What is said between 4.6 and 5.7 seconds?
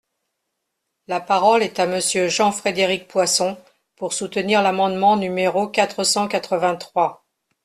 l’amendement numéro